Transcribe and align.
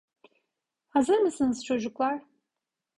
Hazır 0.89 1.19
mısınız 1.19 1.63
çocuklar? 1.65 2.21